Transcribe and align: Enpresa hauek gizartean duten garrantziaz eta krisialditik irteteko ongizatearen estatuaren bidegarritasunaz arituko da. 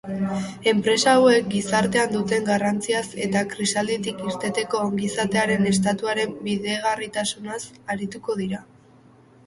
Enpresa 0.69 1.11
hauek 1.17 1.49
gizartean 1.55 2.15
duten 2.15 2.47
garrantziaz 2.47 3.03
eta 3.27 3.45
krisialditik 3.53 4.25
irteteko 4.31 4.81
ongizatearen 4.89 5.69
estatuaren 5.75 6.37
bidegarritasunaz 6.51 7.65
arituko 7.97 8.41
da. 8.45 8.67